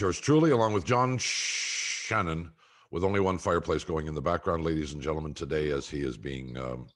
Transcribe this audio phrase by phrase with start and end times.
[0.00, 2.50] Yours truly, along with John Shannon,
[2.90, 6.16] with only one fireplace going in the background, ladies and gentlemen, today as he is
[6.16, 6.86] being um,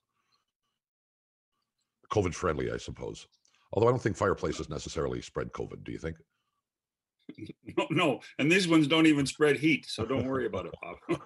[2.13, 3.27] COVID friendly, I suppose.
[3.73, 5.85] Although I don't think fireplaces necessarily spread COVID.
[5.85, 6.17] Do you think?
[7.77, 11.21] No, no, and these ones don't even spread heat, so don't worry about it, Bob.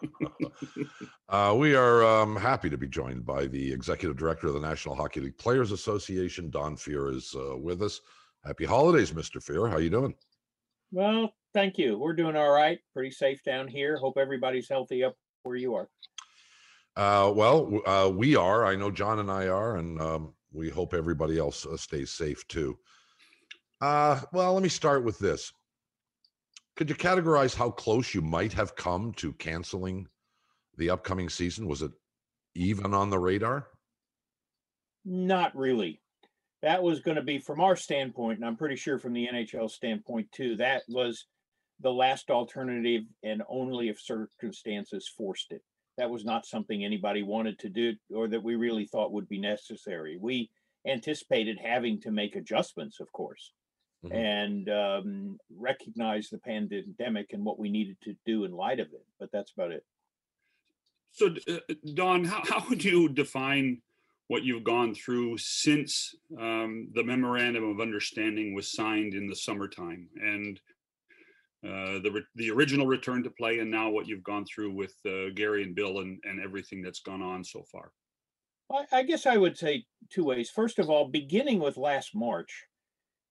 [1.30, 4.94] Uh, we are um, happy to be joined by the executive director of the National
[4.94, 6.50] Hockey League Players Association.
[6.50, 8.02] Don Fehr is uh, with us.
[8.44, 9.36] Happy holidays, Mr.
[9.36, 9.70] Fehr.
[9.70, 10.14] How you doing?
[10.94, 11.98] Well, thank you.
[11.98, 12.78] We're doing all right.
[12.92, 13.96] Pretty safe down here.
[13.96, 15.88] Hope everybody's healthy up where you are.
[16.96, 18.64] Uh, well, uh, we are.
[18.64, 22.46] I know John and I are, and um, we hope everybody else uh, stays safe
[22.46, 22.78] too.
[23.80, 25.52] Uh, well, let me start with this.
[26.76, 30.06] Could you categorize how close you might have come to canceling
[30.76, 31.66] the upcoming season?
[31.66, 31.90] Was it
[32.54, 33.66] even on the radar?
[35.04, 36.00] Not really.
[36.64, 39.70] That was going to be, from our standpoint, and I'm pretty sure from the NHL
[39.70, 41.26] standpoint too, that was
[41.80, 45.60] the last alternative and only if circumstances forced it.
[45.98, 49.38] That was not something anybody wanted to do or that we really thought would be
[49.38, 50.16] necessary.
[50.18, 50.50] We
[50.86, 53.52] anticipated having to make adjustments, of course,
[54.02, 54.14] Mhm.
[54.14, 59.04] and um, recognize the pandemic and what we needed to do in light of it.
[59.20, 59.84] But that's about it.
[61.12, 61.58] so, uh,
[61.92, 63.82] Don, how, how would you define
[64.28, 70.08] what you've gone through since um, the memorandum of understanding was signed in the summertime
[70.16, 70.60] and
[71.64, 74.94] uh, the re- the original return to play, and now what you've gone through with
[75.06, 77.90] uh, Gary and Bill and, and everything that's gone on so far?
[78.70, 80.50] I, I guess I would say two ways.
[80.50, 82.66] First of all, beginning with last March,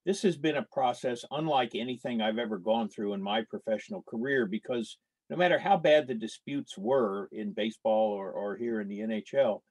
[0.06, 4.48] this has been a process unlike anything I've ever gone through in my professional career
[4.48, 4.98] because
[5.30, 9.62] no matter how bad the disputes were in baseball or, or here in the NHL,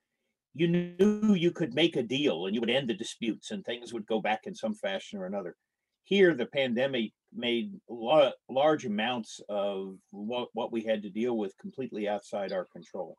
[0.55, 3.93] you knew you could make a deal and you would end the disputes and things
[3.93, 5.57] would go back in some fashion or another.
[6.05, 11.57] Here, the pandemic made la- large amounts of what, what we had to deal with
[11.59, 13.17] completely outside our control.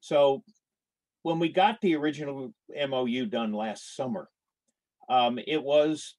[0.00, 0.44] So
[1.22, 2.52] when we got the original
[2.88, 4.28] MOU done last summer,
[5.08, 6.14] um, it was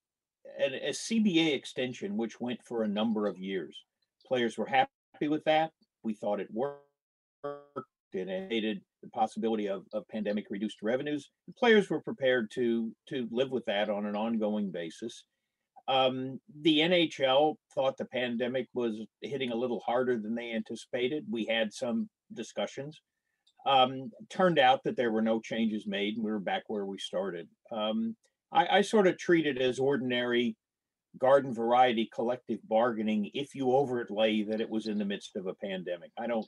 [0.57, 3.77] an, a CBA extension which went for a number of years.
[4.25, 5.71] Players were happy with that.
[6.03, 6.83] We thought it worked.
[7.43, 11.29] And it aided the possibility of, of pandemic reduced revenues.
[11.47, 15.25] The players were prepared to to live with that on an ongoing basis.
[15.87, 21.25] Um, the NHL thought the pandemic was hitting a little harder than they anticipated.
[21.29, 23.01] We had some discussions
[23.65, 26.97] um, turned out that there were no changes made and we were back where we
[26.97, 27.47] started.
[27.71, 28.15] Um,
[28.51, 30.55] I, I sort of treat it as ordinary
[31.17, 35.55] garden variety collective bargaining if you overlay that it was in the midst of a
[35.55, 36.11] pandemic.
[36.17, 36.47] I don't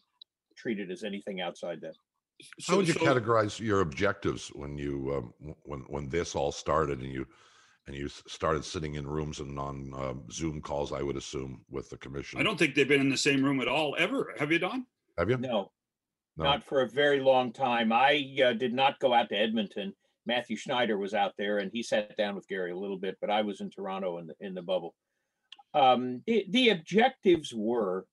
[0.58, 1.96] treat it as anything outside that.
[2.68, 7.02] How would you so- categorize your objectives when you um, when when this all started
[7.02, 7.26] and you
[7.88, 10.92] and you started sitting in rooms and on um, Zoom calls?
[10.92, 12.40] I would assume with the commission.
[12.40, 14.34] I don't think they've been in the same room at all ever.
[14.38, 14.86] Have you, Don?
[15.18, 15.38] Have you?
[15.38, 15.72] No,
[16.38, 16.44] No.
[16.44, 17.92] not for a very long time.
[17.92, 19.94] I uh, did not go out to Edmonton.
[20.28, 23.32] Mathieu Schneider was out there and he sat down with Gary a little bit, but
[23.32, 24.94] I was in Toronto in the, in the bubble.
[25.74, 28.06] Um, the, the objectives were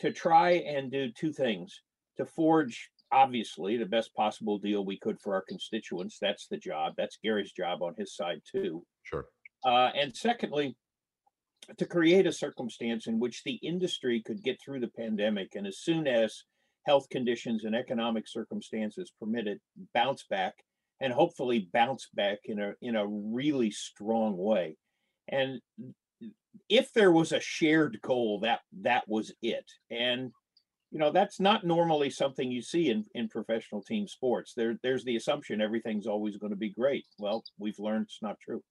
[0.00, 1.80] to try and do two things
[2.16, 6.18] to forge, obviously, the best possible deal we could for our constituents.
[6.20, 6.94] That's the job.
[6.96, 8.84] That's Gary's job on his side, too.
[9.02, 9.26] Sure.
[9.64, 10.76] Uh, and secondly,
[11.78, 15.78] to create a circumstance in which the industry could get through the pandemic and as
[15.78, 16.44] soon as
[16.86, 19.58] health conditions and economic circumstances permitted,
[19.92, 20.54] bounce back
[21.00, 24.76] and hopefully bounce back in a in a really strong way.
[25.28, 25.60] And
[26.68, 29.64] if there was a shared goal, that that was it.
[29.90, 30.30] And
[30.90, 34.52] you know that's not normally something you see in in professional team sports.
[34.56, 37.04] There there's the assumption everything's always going to be great.
[37.18, 38.62] Well, we've learned it's not true.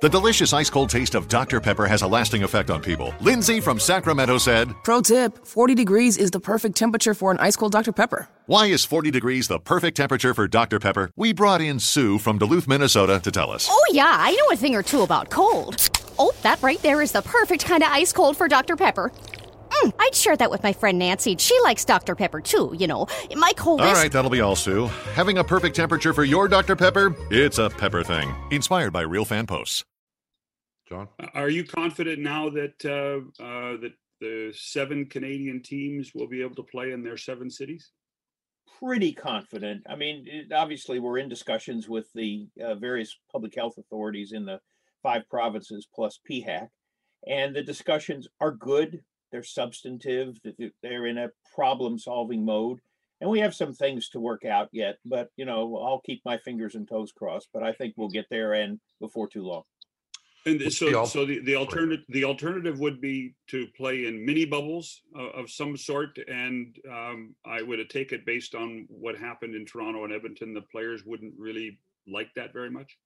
[0.00, 1.60] The delicious ice cold taste of Dr.
[1.60, 3.12] Pepper has a lasting effect on people.
[3.20, 7.56] Lindsay from Sacramento said, Pro tip 40 degrees is the perfect temperature for an ice
[7.56, 7.90] cold Dr.
[7.90, 8.28] Pepper.
[8.46, 10.78] Why is 40 degrees the perfect temperature for Dr.
[10.78, 11.10] Pepper?
[11.16, 13.66] We brought in Sue from Duluth, Minnesota to tell us.
[13.68, 15.88] Oh, yeah, I know a thing or two about cold.
[16.16, 18.76] Oh, that right there is the perfect kind of ice cold for Dr.
[18.76, 19.10] Pepper.
[19.82, 21.36] Mm, I'd share that with my friend Nancy.
[21.38, 22.14] She likes Dr.
[22.14, 23.06] Pepper too, you know.
[23.36, 24.86] My All All right, that'll be all, Sue.
[25.14, 26.76] Having a perfect temperature for your Dr.
[26.76, 27.14] Pepper?
[27.30, 28.34] It's a pepper thing.
[28.50, 29.84] Inspired by real fan posts.
[30.88, 31.08] John?
[31.34, 36.54] Are you confident now that uh, uh, that the seven Canadian teams will be able
[36.56, 37.92] to play in their seven cities?
[38.80, 39.82] pretty confident.
[39.88, 44.44] I mean, it, obviously, we're in discussions with the uh, various public health authorities in
[44.44, 44.60] the
[45.02, 46.68] five provinces plus PHAC,
[47.26, 49.02] and the discussions are good.
[49.30, 50.42] They're substantive.
[50.42, 52.80] th- th- They're in a problem-solving mode,
[53.20, 54.98] and we have some things to work out yet.
[55.04, 57.48] But you know, I'll keep my fingers and toes crossed.
[57.52, 59.62] But I think we'll get there, and before too long.
[60.46, 64.44] And so, the so the, the alternative, the alternative would be to play in mini
[64.46, 66.18] bubbles of, of some sort.
[66.26, 70.54] And um, I would take it based on what happened in Toronto and Edmonton.
[70.54, 72.96] The players wouldn't really like that very much.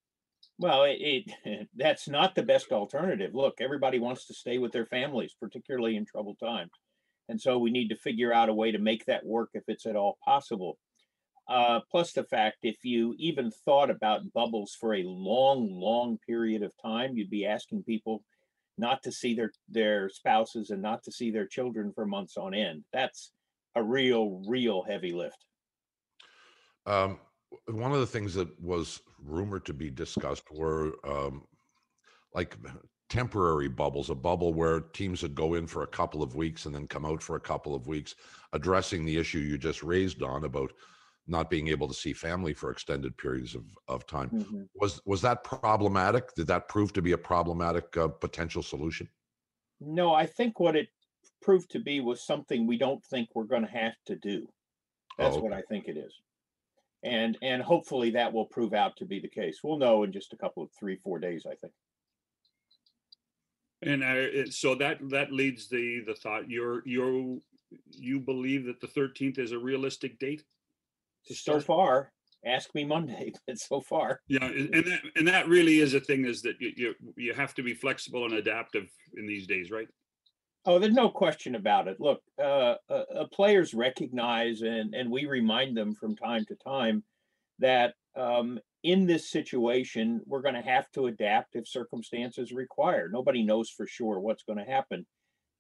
[0.58, 0.98] Well, it,
[1.44, 3.34] it that's not the best alternative.
[3.34, 6.72] Look, everybody wants to stay with their families, particularly in troubled times.
[7.28, 9.86] And so we need to figure out a way to make that work if it's
[9.86, 10.78] at all possible.
[11.48, 16.62] Uh, plus the fact if you even thought about bubbles for a long, long period
[16.62, 18.22] of time, you'd be asking people
[18.78, 22.54] not to see their their spouses and not to see their children for months on
[22.54, 22.84] end.
[22.92, 23.32] That's
[23.74, 25.44] a real, real heavy lift.
[26.86, 27.18] Um,
[27.66, 31.46] one of the things that was rumored to be discussed were um,
[32.34, 32.56] like
[33.08, 36.75] temporary bubbles, a bubble where teams would go in for a couple of weeks and
[36.75, 38.14] then come out for a couple of weeks,
[38.52, 40.72] addressing the issue you just raised on about
[41.28, 44.28] not being able to see family for extended periods of, of time.
[44.31, 44.69] Mhm.
[44.75, 46.34] Was was that problematic?
[46.34, 49.08] Did that prove to be a problematic uh, potential solution?
[49.81, 50.88] No, I think what it
[51.40, 54.48] proved to be was something we don't think we're going to have to do.
[55.19, 55.52] That's Oh, what.
[55.52, 56.12] I think it is.
[57.04, 59.58] And and hopefully that will prove out to be the case.
[59.62, 61.72] We'll know in just a couple of three, four days, I think.
[63.82, 67.38] And uh, it, so that that leads the the thought you're you're
[67.90, 70.44] you believe that the 13th is a realistic date
[71.26, 72.12] to So far,
[72.44, 74.20] ask me Monday, but so far.
[74.28, 77.34] Yeah, and and that, and that really is a thing is that you, you you
[77.34, 79.88] have to be flexible and adaptive in these days, right?
[80.64, 81.98] Oh, there's no question about it.
[81.98, 87.02] Look, uh, uh, players recognize and and we remind them from time to time
[87.58, 93.08] that um, in this situation we're going to have to adapt if circumstances require.
[93.08, 95.04] Nobody knows for sure what's going to happen,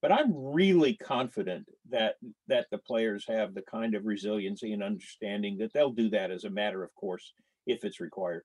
[0.02, 2.16] but I'm really confident that
[2.48, 6.44] that the players have the kind of resiliency and understanding that they'll do that as
[6.44, 7.32] a matter of course
[7.66, 8.44] if it's required.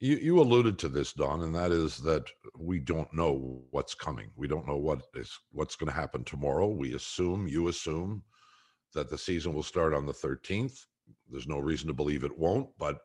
[0.00, 2.24] You you alluded to this, Don, and that is that
[2.56, 4.30] we don't know what's coming.
[4.36, 6.68] We don't know what is what's going to happen tomorrow.
[6.68, 8.22] We assume, you assume,
[8.94, 10.78] that the season will start on the 13th.
[11.28, 12.98] There's no reason to believe it won't, but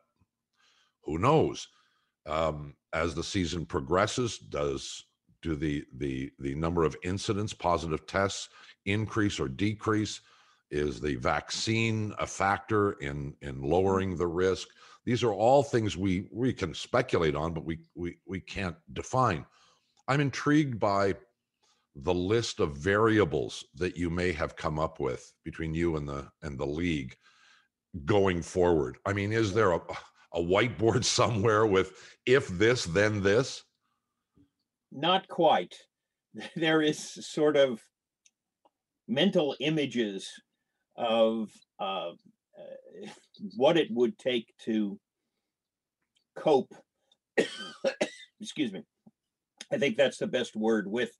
[1.02, 1.66] who knows?
[2.26, 5.04] Um, as the season progresses, does
[5.42, 8.48] do the the the number of incidents, positive tests,
[8.86, 10.20] increase or decrease?
[10.70, 14.68] Is the vaccine a factor in in lowering the risk?
[15.04, 19.44] These are all things we we can speculate on, but we we we can't define.
[20.08, 21.14] I'm intrigued by
[21.96, 26.28] the list of variables that you may have come up with between you and the
[26.42, 27.14] and the league
[28.04, 28.96] going forward.
[29.06, 29.80] I mean, is there a
[30.34, 31.92] a whiteboard somewhere with
[32.26, 33.62] if this then this?
[34.92, 35.74] Not quite.
[36.56, 36.98] There is
[37.28, 37.80] sort of
[39.06, 40.28] mental images
[40.96, 42.10] of uh,
[42.58, 43.06] uh,
[43.56, 44.98] what it would take to
[46.36, 46.72] cope.
[48.40, 48.82] Excuse me.
[49.72, 51.10] I think that's the best word with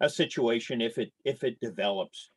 [0.00, 2.30] a situation if it if it develops.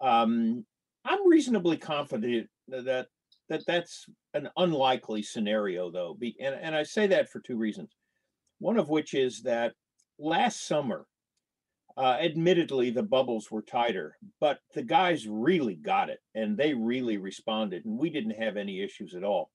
[0.00, 0.64] Um,
[1.04, 3.08] I'm reasonably confident that
[3.48, 6.16] that that's an unlikely scenario, though.
[6.18, 7.90] Be, and, and I say that for two reasons.
[8.58, 9.74] One of which is that
[10.18, 11.04] last summer,
[11.96, 17.18] uh, admittedly, the bubbles were tighter, but the guys really got it and they really
[17.18, 19.50] responded, and we didn't have any issues at all.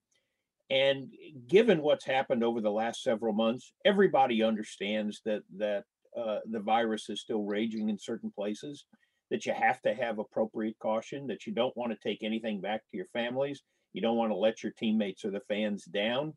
[0.69, 1.11] And
[1.47, 5.83] given what's happened over the last several months, everybody understands that that
[6.17, 8.85] uh, the virus is still raging in certain places.
[9.29, 11.27] That you have to have appropriate caution.
[11.27, 13.61] That you don't want to take anything back to your families.
[13.93, 16.33] You don't want to let your teammates or the fans down.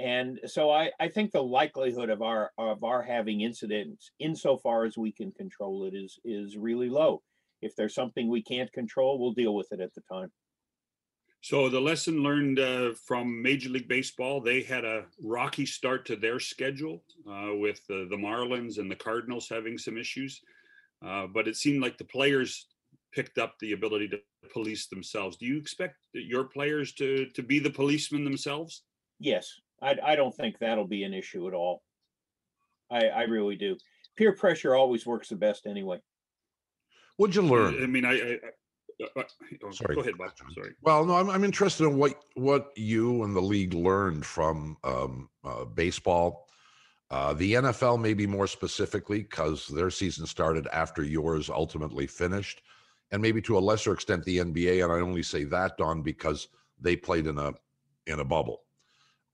[0.00, 4.96] And so I, I think the likelihood of our of our having incidents insofar as
[4.96, 7.22] we can control it is is really low.
[7.60, 10.32] If there's something we can't control, we'll deal with it at the time.
[11.42, 16.16] So the lesson learned uh, from Major League Baseball, they had a rocky start to
[16.16, 20.40] their schedule uh, with the, the Marlins and the Cardinals having some issues.
[21.04, 22.68] Uh, but it seemed like the players
[23.12, 24.18] picked up the ability to
[24.52, 25.36] police themselves.
[25.36, 28.82] Do you expect your players to to be the policemen themselves?
[29.18, 31.82] Yes, I, I don't think that'll be an issue at all.
[32.90, 33.76] I, I really do.
[34.16, 36.00] Peer pressure always works the best anyway.
[37.16, 37.82] What'd you learn?
[37.82, 38.12] I mean, I.
[38.12, 38.38] I,
[39.16, 39.24] I,
[39.64, 39.94] oh, Sorry.
[39.94, 40.30] Go ahead, Bob.
[40.54, 40.72] Sorry.
[40.82, 45.28] Well, no, I'm, I'm interested in what what you and the league learned from um,
[45.44, 46.48] uh, baseball,
[47.10, 52.62] uh, the NFL, maybe more specifically, because their season started after yours ultimately finished,
[53.10, 54.82] and maybe to a lesser extent the NBA.
[54.82, 56.48] And I only say that, Don, because
[56.80, 57.52] they played in a
[58.06, 58.62] in a bubble,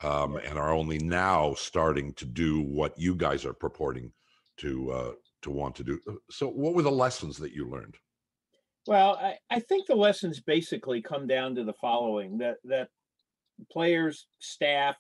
[0.03, 4.13] um, and are only now starting to do what you guys are purporting
[4.59, 5.13] to uh,
[5.43, 6.01] to want to do.
[6.31, 7.97] So, what were the lessons that you learned?
[8.87, 12.89] Well, I, I think the lessons basically come down to the following that that
[13.71, 14.97] players, staff,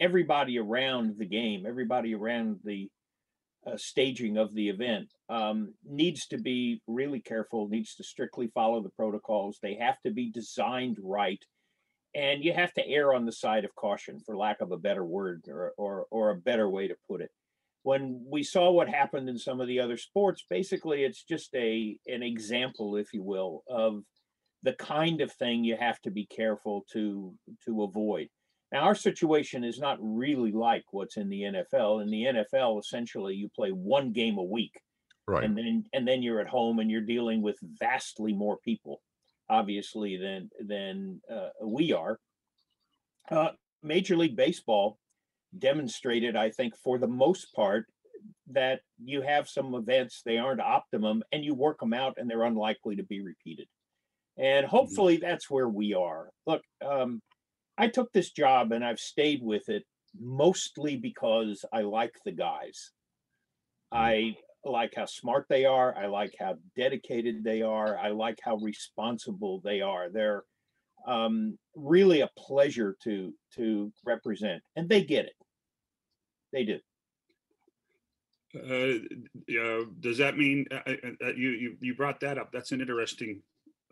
[0.00, 2.88] everybody around the game, everybody around the
[3.66, 8.82] uh, staging of the event um, needs to be really careful, needs to strictly follow
[8.82, 9.58] the protocols.
[9.62, 11.42] They have to be designed right.
[12.14, 15.04] And you have to err on the side of caution, for lack of a better
[15.04, 17.30] word or, or, or a better way to put it.
[17.84, 21.98] When we saw what happened in some of the other sports basically it's just a
[22.06, 24.04] an example if you will of
[24.62, 28.28] the kind of thing you have to be careful to to avoid.
[28.70, 33.34] Now our situation is not really like what's in the NFL in the NFL essentially
[33.34, 34.80] you play one game a week
[35.26, 35.44] right.
[35.44, 39.00] and then and then you're at home and you're dealing with vastly more people
[39.48, 42.18] obviously than than uh, we are
[43.30, 43.50] uh,
[43.82, 44.98] major league baseball
[45.58, 47.86] demonstrated, I think, for the most part,
[48.48, 52.44] that you have some events, they aren't optimum, and you work them out and they're
[52.44, 53.68] unlikely to be repeated.
[54.38, 54.70] And Mm-hmm.
[54.76, 56.30] hopefully that's where we are.
[56.46, 57.20] Look, um,
[57.78, 59.84] I took this job and I've stayed with it
[60.18, 62.90] mostly because I like the guys.
[63.90, 65.96] I like how smart they are.
[65.96, 67.98] I like how dedicated they are.
[67.98, 70.08] I like how responsible they are.
[70.10, 70.44] They're
[71.06, 75.36] um, really a pleasure to to represent, and they get it.
[76.52, 76.78] They do.
[78.54, 78.98] Uh,
[79.48, 82.50] yeah, does that mean uh, uh, uh, you, you you brought that up?
[82.52, 83.40] That's an interesting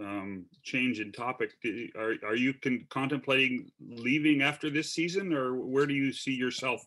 [0.00, 1.52] um, change in topic.
[1.97, 6.85] Are are you con- contemplating leaving after this season, or where do you see yourself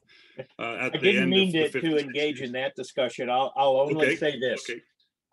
[0.59, 3.29] uh, at I the didn't mean to, 50 to engage in that discussion.
[3.29, 4.63] I'll I'll only Okay, say this.
[4.69, 4.81] okay.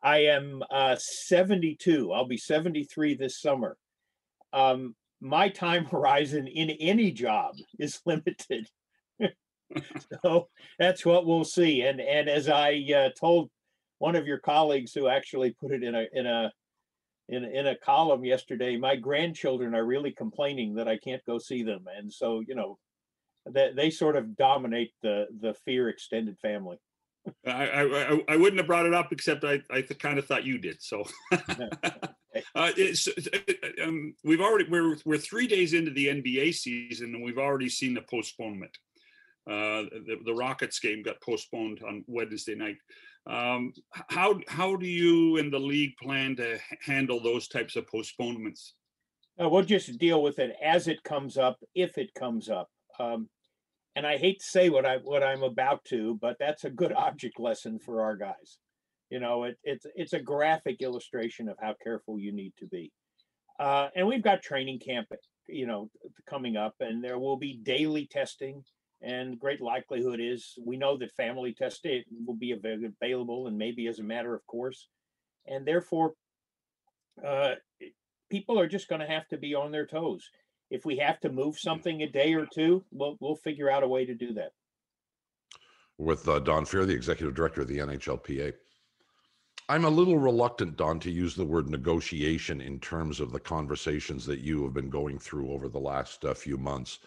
[0.03, 2.13] I am uh, 72.
[2.13, 3.77] I'll be 73 this summer.
[4.53, 8.67] Um, my time horizon in any job is limited.
[10.23, 11.83] so that's what we'll see.
[11.83, 13.51] And and as I uh, told
[13.99, 16.53] one of your colleagues who actually put it in a in a
[17.31, 21.63] in, in a column yesterday, my grandchildren are really complaining that I can't go see
[21.63, 21.85] them.
[21.97, 22.79] And so, you know,
[23.47, 26.77] that they sort of dominate the the Fehr extended family.
[27.47, 30.59] I, I I- wouldn't have brought it up except I I kind of thought you
[30.59, 30.83] did.
[30.83, 31.39] So uh,
[32.55, 37.39] it's uh, um, we've already we're we're three days into the NBA season and we've
[37.39, 38.77] already seen the postponement.
[39.47, 42.77] Uh, the, the Rockets game got postponed on Wednesday night.
[43.31, 43.73] Um,
[44.09, 48.75] how how do you and the league plan to handle those types of postponements?
[49.41, 52.69] Uh, we'll just deal with it as it comes up, if it comes up.
[52.99, 53.29] Um,
[53.95, 56.93] and I hate to say what I what I'm about to, but that's a good
[56.97, 58.59] object lesson for our guys.
[59.11, 62.93] You know, it, it's it's a graphic illustration of how careful you need to be.
[63.61, 65.07] Uh, and we've got training camp,
[65.47, 65.91] you know,
[66.29, 68.65] coming up, and there will be daily testing.
[69.03, 73.99] And great likelihood is we know that family testing will be available, and maybe as
[73.99, 74.89] a matter of course,
[75.47, 76.15] and therefore,
[77.25, 77.55] uh,
[78.31, 80.29] people are just going to have to be on their toes.
[80.71, 83.89] If we have to move something a day or two, we'll we'll figure out a
[83.89, 84.53] way to do that.
[85.99, 88.55] with uh, Don Fehr, the executive director of the NHLPA.
[89.69, 94.27] I'm a little reluctant, Don, to use the word negotiation in terms of the conversations
[94.27, 97.01] that you have been going through over the last uh, few months,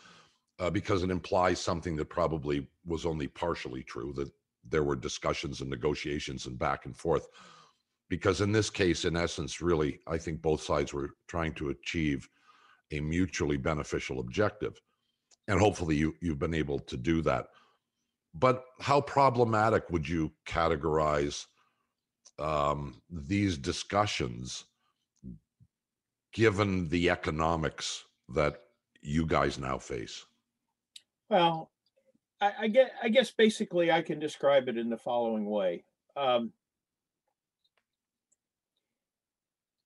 [0.63, 4.32] uh, because it implies something that probably was only partially true that
[4.70, 7.27] there were discussions and negotiations and back and forth.
[8.10, 12.29] Because in this case, in essence, really, I think both sides were trying to achieve
[12.91, 14.79] a mutually beneficial objective.
[15.48, 17.48] And hopefully you, you've been able to do that
[18.34, 21.46] but how problematic would you categorize
[22.39, 24.65] um, these discussions
[26.34, 28.62] given the economics that
[29.01, 30.25] you guys now face
[31.34, 31.72] Well,
[32.40, 35.84] I, I get I guess basically I can describe it in the following way.
[36.16, 36.54] Um,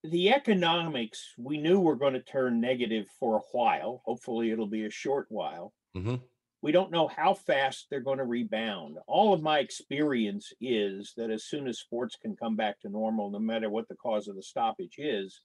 [0.04, 4.02] the economics we knew were going to turn negative for a while.
[4.04, 5.74] Hopefully, it'll be a short while.
[5.96, 6.22] Mhm.
[6.62, 8.98] We don't know how fast they're going to rebound.
[9.08, 13.30] All of my experience is that as soon as sports can come back to normal,
[13.32, 15.40] no matter what the cause of the stoppage is,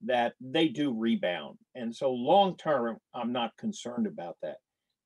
[0.00, 1.58] that they do rebound.
[1.76, 4.56] And so, long term, I'm not concerned about that.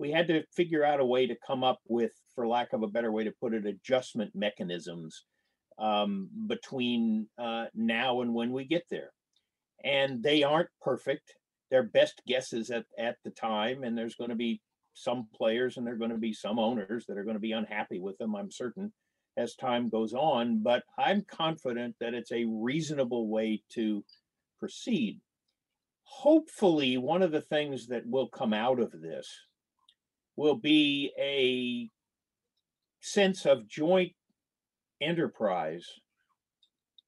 [0.01, 2.89] We had to figure out a way to come up with, for lack of a
[2.89, 5.27] better way to put it, adjustment mechanisms
[5.79, 9.11] um, between uh, now and when we get there.
[9.85, 11.35] And they aren't perfect.
[11.71, 13.85] They're best guesses at, at the time.
[13.85, 14.63] And there's going to be
[14.95, 17.53] some players and there are going to be some owners that are going to be
[17.53, 18.95] unhappy with them, I'm certain,
[19.37, 20.63] as time goes on.
[20.63, 24.03] But I'm confident that it's a reasonable way to
[24.59, 25.21] proceed.
[26.05, 29.31] Hopefully, one of the things that will come out of this
[30.41, 31.91] will be a
[33.03, 34.13] sense of joint
[35.03, 35.85] enterprise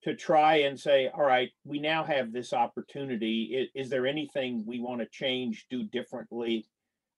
[0.02, 3.68] to try and say, all right, we now have this opportunity.
[3.74, 6.66] Is, is there anything we want to change, do differently,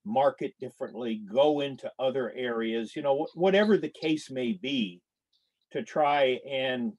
[0.05, 5.01] market differently, go into other areas, you know, whatever the case may be,
[5.73, 6.93] to try and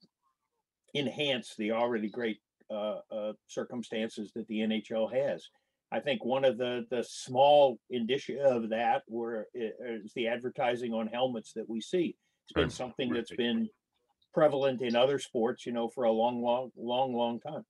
[0.93, 5.47] enhance the already great uh, uh, circumstances that the NHL has.
[5.95, 11.07] I think one of the the small indicia of that were is the advertising on
[11.07, 12.17] helmets that we see.
[12.43, 13.69] It's been something that's been
[14.33, 17.63] prevalent in other sports, you know, for a long, long, long, long time.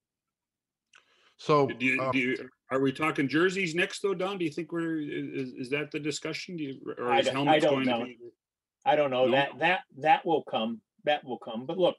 [1.37, 4.39] So, do you, um, do you, are we talking jerseys next though, Don?
[4.39, 6.57] Do you think we're is, is that the discussion?
[6.57, 7.99] Do you, or I is d- I helmets don't going know.
[7.99, 8.17] to be?
[8.87, 9.31] I don't know No?
[9.33, 10.81] that that that will come.
[11.03, 11.67] That will come.
[11.67, 11.95] But look,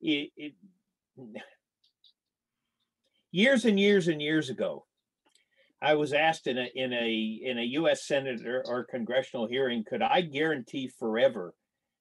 [0.00, 0.52] it, it
[3.32, 4.86] years and years and years ago,
[5.80, 8.06] I was asked in a in a in a U.S.
[8.06, 11.54] senator or congressional hearing, could I guarantee forever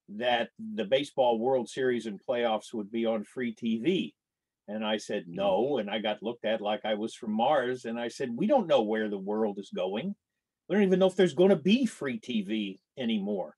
[0.10, 4.14] that the baseball World Series and playoffs would be on free TV?
[4.68, 7.86] And I said no, and I got looked at like I was from Mars.
[7.86, 10.16] And I said we don't know where the world is going.
[10.68, 13.56] We don't even know if there's going to be free TV anymore.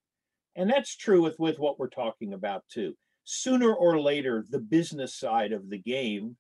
[0.56, 2.96] And that's true with, with what we're talking about too.
[3.24, 6.36] Sooner or later, the business side of the game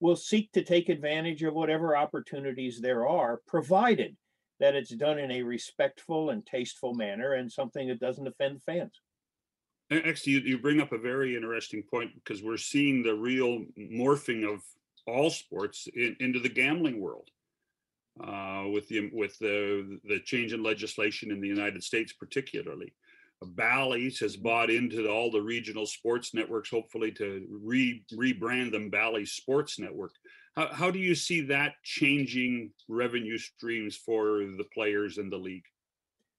[0.00, 4.16] will seek to take advantage of whatever opportunities there are, provided
[4.60, 9.00] that it's done in a respectful and tasteful manner and something that doesn't offend fans.
[9.90, 14.62] Actually, you, bring up a very interesting point because we're seeing the real morphing of
[15.06, 17.28] all sports in, into the gambling world.
[18.22, 22.94] Uh, with the with the the change in legislation in the United States, particularly,
[23.42, 29.32] Bally's has bought into all the regional sports networks, hopefully to re rebrand them Bally's
[29.32, 30.12] Sports Network.
[30.56, 35.64] How how do you see that changing revenue streams for the players in the league?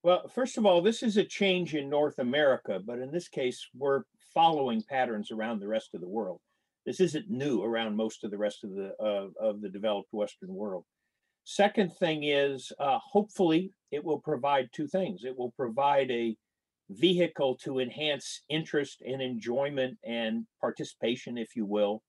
[0.04, 3.68] Well, first of all, this is a change in North America, but in this case,
[3.74, 4.04] we're
[4.34, 6.40] following patterns around the rest of the world.
[6.86, 10.54] This isn't new around most of the rest of the uh, of the developed Western
[10.54, 10.86] world.
[11.44, 15.24] Second thing is, uh, hopefully, it will provide two things.
[15.24, 16.36] It will provide a
[16.90, 22.04] vehicle to enhance interest and enjoyment and participation, if you will,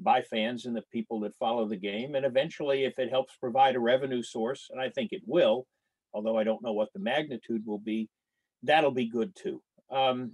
[0.00, 2.14] by fans and the people that follow the game.
[2.14, 5.66] And eventually, if it helps provide a revenue source, and I think it will,
[6.12, 8.08] although I don't know what the magnitude will be,
[8.62, 9.62] that'll be good too.
[9.90, 10.32] Um,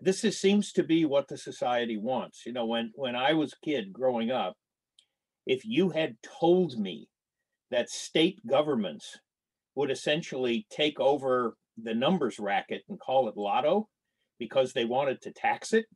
[0.00, 2.44] this is, seems to be what the society wants.
[2.46, 4.54] You know, when when I was a kid growing up,
[5.46, 7.08] if you had told me
[7.70, 9.18] that state governments
[9.74, 13.88] would essentially take over the numbers racket and call it lotto
[14.38, 15.86] because they wanted to tax it,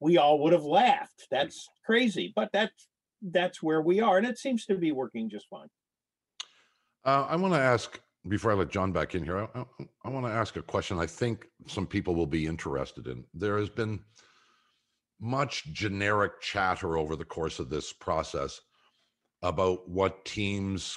[0.00, 1.26] we all would have laughed.
[1.30, 2.88] That's crazy, but that's
[3.20, 5.66] that's where we are, and it seems to be working just fine.
[7.04, 9.38] Uh, I want to ask before I let John back in here.
[9.38, 9.64] I, I,
[10.04, 10.98] I want to ask a question.
[10.98, 13.24] I think some people will be interested in.
[13.34, 14.00] There has been
[15.20, 18.60] much generic chatter over the course of this process
[19.42, 20.96] about what teams,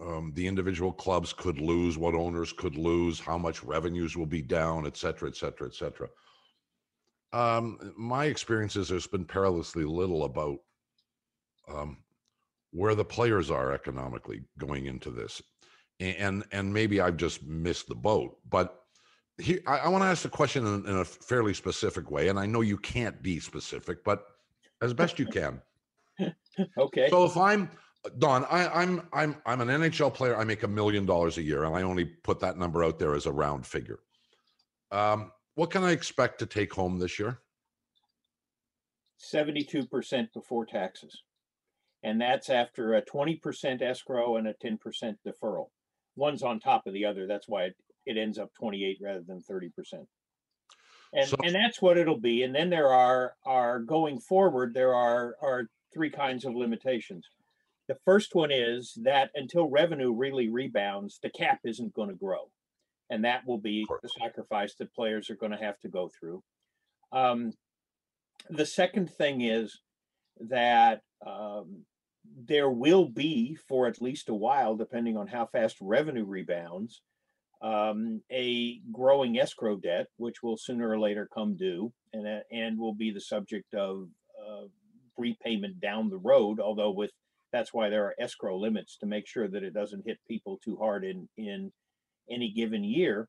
[0.00, 4.42] um, the individual clubs could lose, what owners could lose, how much revenues will be
[4.42, 6.08] down, et cetera, et cetera, et cetera.
[7.32, 10.58] Um, my experience is there's been perilously little about
[11.68, 11.98] um,
[12.72, 15.42] where the players are economically going into this
[16.00, 18.84] and and maybe i've just missed the boat but
[19.38, 22.38] here i, I want to ask the question in, in a fairly specific way and
[22.38, 24.24] i know you can't be specific but
[24.82, 25.60] as best you can
[26.78, 27.08] Okay.
[27.10, 27.70] so if i'm
[28.18, 31.64] don I, i'm i'm i'm an nhl player i make a million dollars a year
[31.64, 34.00] and i only put that number out there as a round figure
[34.90, 37.38] um, what can i expect to take home this year
[39.20, 41.22] 72% before taxes.
[42.02, 44.78] And that's after a 20% escrow and a 10%
[45.26, 45.66] deferral.
[46.16, 47.26] One's on top of the other.
[47.26, 50.06] That's why it, it ends up 28 rather than 30%.
[51.12, 52.42] And, So- and that's what it'll be.
[52.44, 57.26] And then there are are going forward, there are are three kinds of limitations.
[57.90, 62.48] The first one is that until revenue really rebounds, the cap isn't going to grow.
[63.10, 66.40] And that will be the sacrifice that players are going to have to go through.
[67.10, 67.50] Um,
[68.48, 69.80] the second thing is
[70.38, 71.84] that um,
[72.46, 77.02] there will be, for at least a while, depending on how fast revenue rebounds,
[77.60, 82.78] um, a growing escrow debt, which will sooner or later come due and, uh, and
[82.78, 84.06] will be the subject of
[84.48, 84.66] uh,
[85.18, 87.10] repayment down the road, although with
[87.52, 90.76] that's why there are escrow limits to make sure that it doesn't hit people too
[90.76, 91.72] hard in in
[92.30, 93.28] any given year.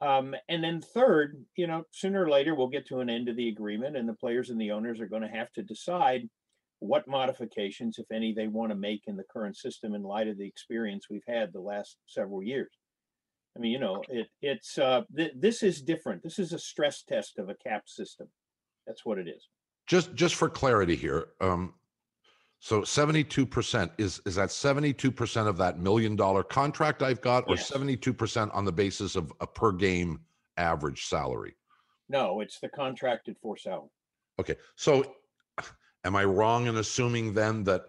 [0.00, 3.36] Um, and then third, you know, sooner or later we'll get to an end of
[3.36, 6.28] the agreement, and the players and the owners are going to have to decide
[6.80, 10.36] what modifications, if any, they want to make in the current system in light of
[10.36, 12.70] the experience we've had the last several years.
[13.56, 16.22] I mean, you know, it it's uh, th- this is different.
[16.22, 18.28] This is a stress test of a cap system.
[18.86, 19.48] That's what it is.
[19.86, 21.72] Just just for clarity here, um,
[22.58, 27.70] so 72% is is that 72% of that million dollar contract I've got or Yes.
[27.70, 30.20] 72% on the basis of a per game
[30.56, 31.56] average salary?
[32.08, 33.90] No, it's the contracted for salary.
[34.38, 34.56] Okay.
[34.76, 35.04] So
[36.04, 37.82] am I wrong in assuming then that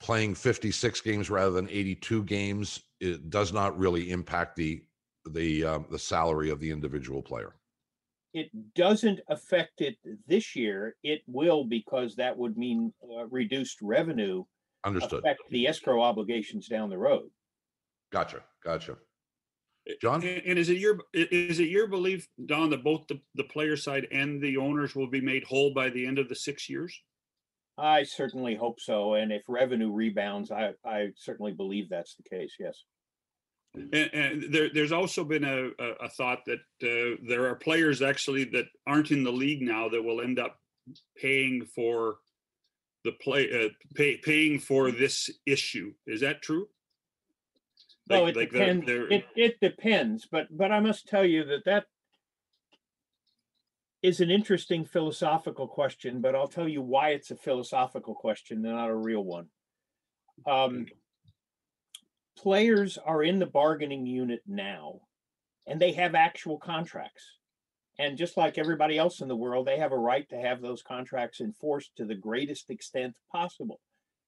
[0.00, 4.82] playing 56 games rather than 82 games it does not really impact the
[5.30, 7.54] the um, the salary of the individual player?
[8.34, 10.96] It doesn't affect it this year.
[11.04, 14.44] It will because that would mean uh, reduced revenue
[14.84, 15.20] Understood.
[15.20, 17.30] affect the escrow obligations down the road.
[18.12, 18.42] Gotcha.
[18.62, 18.96] Gotcha.
[20.00, 20.22] John?
[20.24, 23.76] And, and is it your is it your belief, Don, that both the, the player
[23.76, 27.00] side and the owners will be made whole by the end of the six years?
[27.76, 29.14] I certainly hope so.
[29.14, 32.54] And if revenue rebounds, I, I certainly believe that's the case.
[32.58, 32.84] Yes.
[33.74, 38.44] And, and there, there's also been a, a, thought that uh, there are players actually
[38.44, 40.60] that aren't in the league now that will end up
[41.16, 42.16] paying for
[43.02, 45.92] the play, uh, pay, paying for this issue.
[46.06, 46.68] Is that true?
[48.08, 48.86] No, Like- it like they're- depends.
[48.86, 51.86] they're- It, it depends, but, but I must tell you that that
[54.02, 58.90] is an interesting philosophical question, but I'll tell you why it's a philosophical question, not
[58.90, 59.48] a real one.
[60.46, 60.86] Um,
[62.36, 65.00] players are in the bargaining unit now,
[65.66, 67.24] and they have actual contracts.
[67.98, 70.82] And just like everybody else in the world, they have a right to have those
[70.82, 73.80] contracts enforced to the greatest extent possible.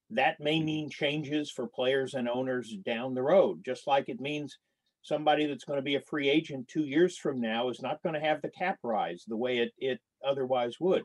[0.09, 4.57] That may mean changes for players and owners down the road, just like it means
[5.01, 8.15] somebody that's going to be a free agent two years from now is not going
[8.15, 11.03] to have the cap rise the way it, it otherwise would.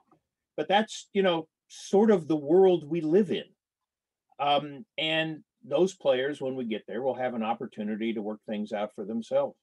[0.56, 3.44] But that's, you know, sort of the world we live in.
[4.38, 8.72] Um, and those players, when we get there, will have an opportunity to work things
[8.72, 9.56] out for themselves.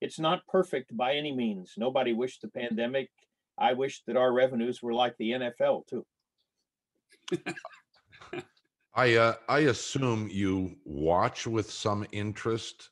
[0.00, 1.74] It's not perfect by any means.
[1.76, 3.08] Nobody wished the pandemic.
[3.58, 6.04] I wish that our revenues were like the NFL too.
[8.94, 12.90] I uh, I assume you watch with some interest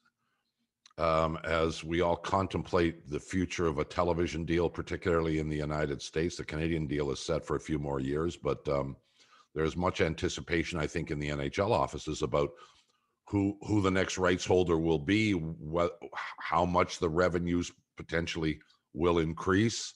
[0.99, 6.01] um, as we all contemplate the future of a television deal, particularly in the United
[6.01, 6.37] States.
[6.37, 8.97] The Canadian deal is set for a few more years, but um,
[9.55, 12.51] there's much anticipation, I think, in the NHL offices about
[13.29, 15.99] who who the next rights holder will be, what
[16.39, 18.61] how much the revenues potentially
[18.93, 19.95] will increase.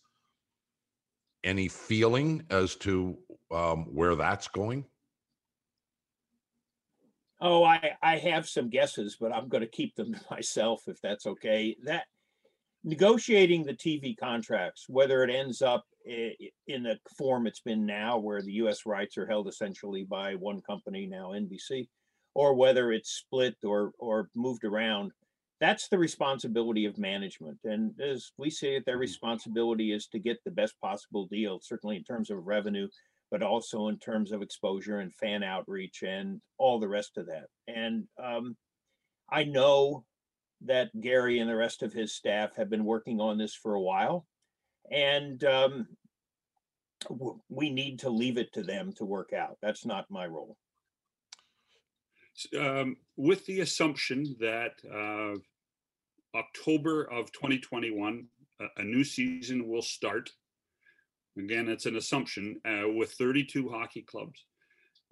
[1.43, 3.19] Any feeling as to
[3.51, 4.87] um, where that's going?
[7.41, 11.01] Oh, I, I have some guesses, but I'm going to keep them to myself if
[11.03, 11.77] that's okay.
[11.85, 12.05] That
[12.85, 18.43] negotiating the TV contracts, whether it ends up in the form it's been now, where
[18.43, 18.85] the U.S.
[18.85, 21.89] rights are held essentially by one company now, NBC,
[22.35, 25.13] or whether it's split or or moved around,
[25.61, 27.59] that's the responsibility of management.
[27.65, 31.97] And as we see it, their responsibility is to get the best possible deal, certainly
[31.97, 32.89] in terms of revenue,
[33.31, 37.47] but also in terms of exposure and fan outreach and all the rest of that.
[37.67, 38.57] And um,
[39.31, 40.05] I know
[40.63, 43.81] that Gary and the rest of his staff have been working on this for a
[43.81, 44.27] while,
[44.91, 45.89] and um,
[47.49, 49.59] we need to leave it to them to work out.
[49.63, 50.57] That's not my role.
[52.59, 55.39] um, with the assumption that uh,
[56.37, 58.27] October of 2021,
[58.61, 60.31] a, a new season will start.
[61.39, 64.45] Again, it's an assumption uh, with 32 hockey clubs,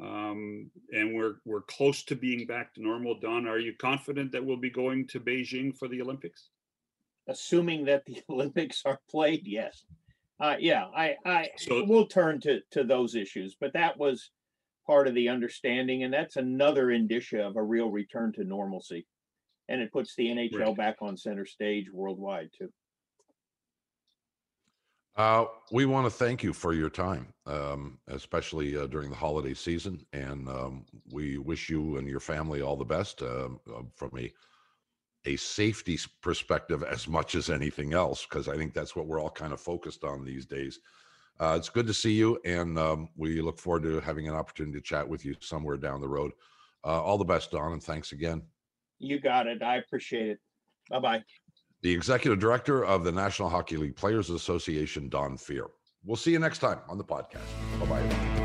[0.03, 3.19] um, and we're we're close to being back to normal.
[3.21, 6.49] Don, are you confident that we'll be going to Beijing for the Olympics?
[7.29, 9.85] Assuming that the Olympics are played, yes.
[10.41, 14.31] Uh, yeah, I, I So- we'll turn to to those issues, but that was
[14.87, 19.07] part of the understanding, and that's another indicia of a real return to normalcy.
[19.69, 20.77] And it puts the NHL Right.
[20.77, 22.73] back on center stage worldwide too.
[25.15, 29.53] Uh, we want to thank you for your time, um, especially uh, during the holiday
[29.53, 34.11] season, and um, we wish you and your family all the best um, uh, from
[34.19, 34.33] a
[35.25, 39.31] a safety perspective as much as anything else, because I think that's what we're all
[39.31, 40.81] kind of focused on these days.
[41.39, 44.79] Uh, it's good to see you, and um, we look forward to having an opportunity
[44.79, 46.33] to chat with you somewhere down the road.
[46.85, 48.43] Uh, all the best, Don, and thanks again.
[48.99, 49.63] You got it.
[49.63, 50.41] I appreciate it.
[50.91, 51.25] Bye bye.
[51.83, 55.67] The executive director of the National Hockey League Players Association, Don Fehr.
[56.05, 57.41] We'll see you next time on the podcast.
[57.81, 58.42] Bye bye.